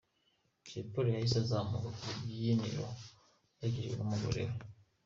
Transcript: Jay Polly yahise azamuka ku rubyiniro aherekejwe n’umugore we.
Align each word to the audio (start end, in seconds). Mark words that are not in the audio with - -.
Jay 0.67 0.83
Polly 0.91 1.11
yahise 1.13 1.37
azamuka 1.43 1.87
ku 1.97 2.03
rubyiniro 2.09 2.85
aherekejwe 2.95 3.93
n’umugore 3.97 4.41
we. 4.49 4.53